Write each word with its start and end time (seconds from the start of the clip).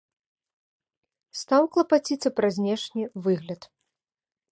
Стаў 1.41 1.63
клапаціцца 1.75 2.29
пра 2.39 2.47
знешні 2.57 3.03
выгляд. 3.27 3.61